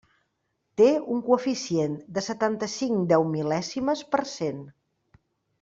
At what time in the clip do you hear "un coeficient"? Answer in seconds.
1.15-1.99